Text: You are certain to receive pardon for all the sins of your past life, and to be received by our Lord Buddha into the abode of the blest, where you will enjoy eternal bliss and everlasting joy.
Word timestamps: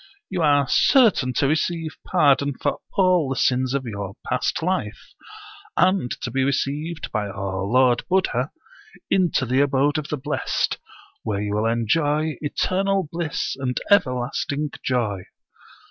You 0.31 0.41
are 0.41 0.67
certain 0.67 1.31
to 1.33 1.47
receive 1.47 1.95
pardon 2.07 2.55
for 2.59 2.79
all 2.93 3.29
the 3.29 3.35
sins 3.35 3.75
of 3.75 3.85
your 3.85 4.15
past 4.27 4.63
life, 4.63 5.13
and 5.77 6.09
to 6.23 6.31
be 6.31 6.43
received 6.43 7.11
by 7.11 7.27
our 7.27 7.61
Lord 7.65 8.03
Buddha 8.09 8.49
into 9.11 9.45
the 9.45 9.61
abode 9.61 9.99
of 9.99 10.07
the 10.07 10.17
blest, 10.17 10.79
where 11.21 11.39
you 11.39 11.53
will 11.53 11.67
enjoy 11.67 12.37
eternal 12.41 13.07
bliss 13.11 13.55
and 13.59 13.79
everlasting 13.91 14.71
joy. 14.83 15.25